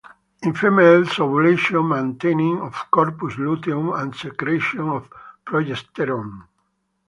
[0.41, 5.07] In females: ovulation, maintaining of corpus luteum and secretion of
[5.45, 6.45] progesterone.